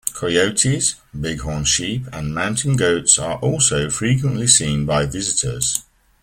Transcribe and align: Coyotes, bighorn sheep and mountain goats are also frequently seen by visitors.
Coyotes, 0.15 0.95
bighorn 1.13 1.63
sheep 1.63 2.07
and 2.11 2.33
mountain 2.33 2.75
goats 2.75 3.19
are 3.19 3.37
also 3.37 3.87
frequently 3.91 4.47
seen 4.47 4.83
by 4.83 5.05
visitors. 5.05 5.83